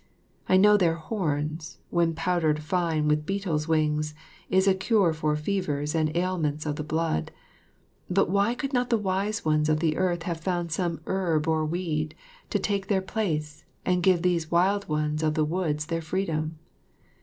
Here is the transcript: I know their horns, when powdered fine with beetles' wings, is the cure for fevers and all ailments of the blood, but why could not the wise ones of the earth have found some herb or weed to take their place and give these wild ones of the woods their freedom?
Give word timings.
I 0.49 0.57
know 0.57 0.77
their 0.77 0.95
horns, 0.95 1.77
when 1.91 2.15
powdered 2.15 2.63
fine 2.63 3.07
with 3.07 3.23
beetles' 3.27 3.67
wings, 3.67 4.15
is 4.49 4.65
the 4.65 4.73
cure 4.73 5.13
for 5.13 5.35
fevers 5.35 5.93
and 5.93 6.09
all 6.09 6.17
ailments 6.23 6.65
of 6.65 6.77
the 6.77 6.83
blood, 6.83 7.29
but 8.09 8.27
why 8.27 8.55
could 8.55 8.73
not 8.73 8.89
the 8.89 8.97
wise 8.97 9.45
ones 9.45 9.69
of 9.69 9.79
the 9.79 9.97
earth 9.97 10.23
have 10.23 10.39
found 10.41 10.71
some 10.71 11.01
herb 11.05 11.47
or 11.47 11.67
weed 11.67 12.15
to 12.49 12.57
take 12.57 12.87
their 12.87 12.99
place 13.03 13.63
and 13.85 14.01
give 14.01 14.23
these 14.23 14.49
wild 14.49 14.89
ones 14.89 15.21
of 15.21 15.35
the 15.35 15.45
woods 15.45 15.85
their 15.85 16.01
freedom? 16.01 16.57